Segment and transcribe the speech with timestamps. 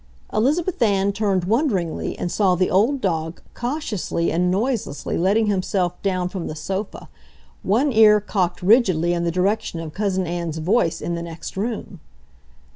[0.33, 6.27] Elizabeth Ann turned wonderingly and saw the old dog cautiously and noiselessly letting himself down
[6.27, 7.07] from the sofa,
[7.61, 11.99] one ear cocked rigidly in the direction of Cousin Ann's voice in the next room.